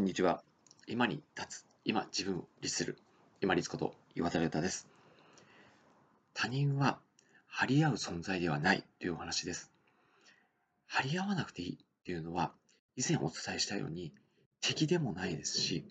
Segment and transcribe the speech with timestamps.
[0.00, 0.42] こんにちは。
[0.86, 1.66] 今に立つ。
[1.84, 2.96] 今自分を律する。
[3.42, 4.88] 今立こと岩田亮太です。
[6.32, 6.98] 他人は
[7.46, 9.70] 張り合う存在ではないというお話です。
[10.86, 12.54] 張り合わなくていいっていうのは、
[12.96, 14.14] 以前お伝えしたように
[14.62, 15.84] 敵でもないですし、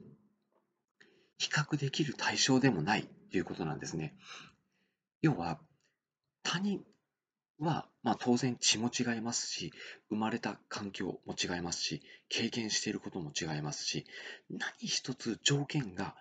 [1.38, 4.16] 比較できる対象でもないということなんですね。
[5.22, 5.60] 要は、
[6.42, 6.84] 他人
[7.60, 9.74] は、まあ、当然血も違いますし、
[10.10, 14.06] 生まれた環境も違いますし、経験していることも違いますし、
[14.50, 16.16] 何一つ条件が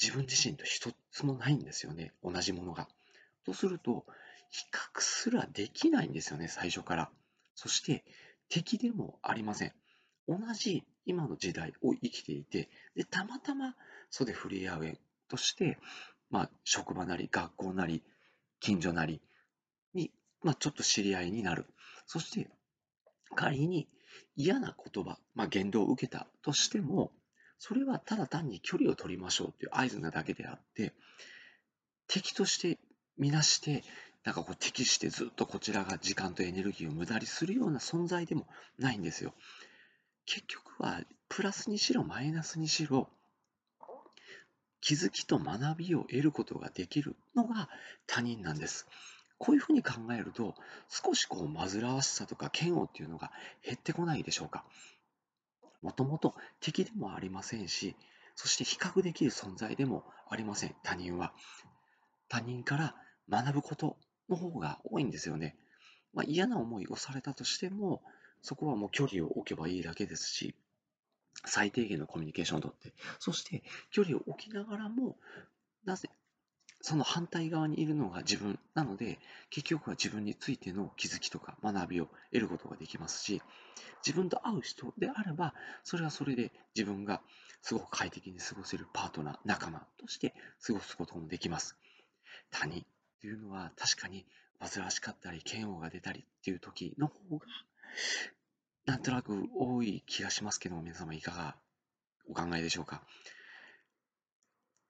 [0.00, 2.88] 自分自身と一つもないんですよね、同じものが。
[3.44, 4.04] とすると、
[4.50, 7.10] 比較すらできないんですよね、最初から。
[7.54, 8.04] そして、
[8.48, 9.72] 敵でもありません。
[10.28, 13.74] 同じ今の時代を生きていて、でたまたま
[14.10, 14.98] 袖触れ合う縁
[15.28, 15.78] として、
[16.30, 18.02] まあ、職場なり学校なり
[18.60, 19.20] 近所なり
[20.42, 21.66] まあ、ちょっと知り合いになる。
[22.06, 22.50] そして、
[23.34, 23.88] 仮に
[24.36, 27.12] 嫌な言葉、まあ、言動を受けたとしても、
[27.58, 30.92] それはただ単に距離を取りましょうという合図なだけであって、
[32.06, 32.78] 敵として
[33.18, 33.82] みなして、
[34.24, 38.46] なんかこう敵してずっとこちらが時間とエネルギーを無駄にするような存在でも
[38.78, 39.34] ないんですよ。
[40.26, 43.08] 結局は、プラスにしろマイナスにしろ、
[44.80, 47.68] 気づきと学びを得ることができるのが
[48.06, 48.86] 他人なんです。
[49.38, 50.54] こういうふうに考えると、
[50.88, 53.30] 少しこう煩わしさとか嫌悪っていうのが
[53.64, 54.64] 減ってこないでしょうか。
[55.82, 57.96] もともと敵でもありませんし、
[58.34, 61.32] そして比較できる存在でもありません、他人は。
[62.28, 62.94] 他人から
[63.28, 63.96] 学ぶこと
[64.28, 65.56] の方が多いんですよね。
[66.12, 68.02] まあ、嫌な思いをされたとしても、
[68.42, 70.54] そこはもう距離を置けばいいだけですし、
[71.44, 75.16] 最低限のコミュニケーションをとって、そして距離を置きながらも、
[75.84, 76.10] なぜ
[76.86, 79.18] その反対側にいるのが自分なので、
[79.50, 83.42] 結局は自分についての気づきとか学びを得ることができますし、
[84.06, 87.22] 自分と会う人であれば、それはそれで自分が
[87.60, 90.32] すごく快適に過ごせるパートナー、仲間として
[90.64, 91.76] 過ごすこともできます。
[92.52, 92.86] 他人
[93.20, 94.24] というのは確かに
[94.60, 97.46] 煩わしかったり、嫌悪が出たりっていう時の方が、
[98.84, 101.56] なんとなく多い気がしますけども、皆様いかが
[102.28, 103.02] お考えでしょうか？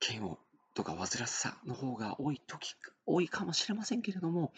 [0.06, 0.36] 嫌悪
[0.76, 2.76] とか煩わしさの方が多い時、
[3.06, 4.52] 多いかもしれませんけれども、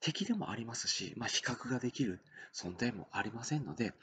[0.00, 2.20] 敵でもありますし、まあ、比較ができる
[2.54, 3.94] 存在もありませんので、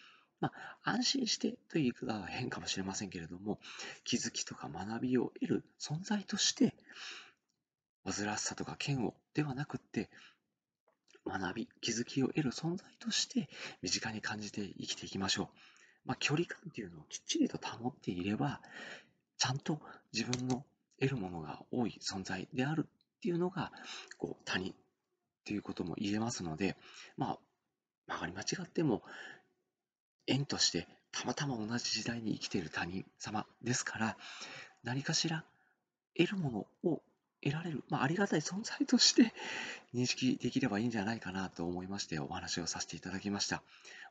[0.41, 0.51] ま
[0.83, 3.59] あ、安心してという言い方は変かもしれませんけれども、
[4.03, 6.75] 気づきとか学びを得る存在として、
[8.03, 10.09] 煩わしさとか嫌悪ではなくって、
[11.25, 13.47] 学び、気づきを得る存在として
[13.81, 15.47] 身近に感じて生きていきましょう。
[16.03, 18.59] まあ、距離感っていうのをきっちりと保っていれば、
[19.37, 19.79] ちゃんと
[20.11, 20.65] 自分の
[21.01, 23.71] 得るものが多い存在であるっていうのが、
[24.17, 24.75] こう、他人っ
[25.43, 26.77] ていうことも言えますので、
[27.17, 27.39] まあ、
[28.07, 29.01] 曲がり間違っても、
[30.27, 34.17] 縁としてたまたま同じ時代に生きている他人様ですから、
[34.83, 35.43] 何かしら
[36.15, 37.01] 得るものを
[37.43, 39.33] 得られる、まあ、ありがたい存在として
[39.93, 43.63] 認識できればいいんじゃないかなと思いましてお話をさせていただきました。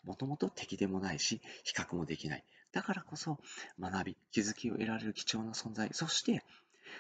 [0.02, 2.44] もともと敵でもないし、比較もできない。
[2.72, 3.38] だからこそ
[3.78, 6.44] 学び、気づきを得られる貴重な存在、そして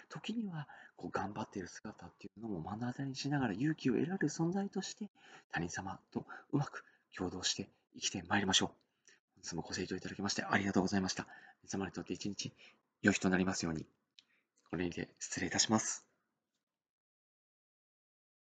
[0.08, 5.08] 時にはこう頑張っている姿っていうのも目の当たりにしながら勇気を得られる存在として
[5.50, 6.84] 他人様とうまく
[7.16, 8.68] 共同して生きてまいりましょう。
[8.68, 11.26] 本日もご清聴いただきましてありがとうございました。
[11.62, 12.52] 皆様にとって一日
[13.02, 13.86] 良い日となりますように。
[14.70, 16.09] これにて失礼いたします。